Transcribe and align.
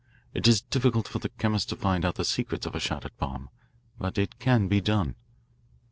It 0.33 0.47
is 0.47 0.61
difficult 0.61 1.07
for 1.07 1.19
the 1.19 1.29
chemist 1.29 1.69
to 1.69 1.75
find 1.75 2.03
out 2.03 2.15
the 2.15 2.25
secrets 2.25 2.65
of 2.65 2.73
a 2.73 2.79
shattered 2.79 3.15
bomb. 3.19 3.51
But 3.99 4.17
it 4.17 4.39
can 4.39 4.67
be 4.67 4.81
done. 4.81 5.13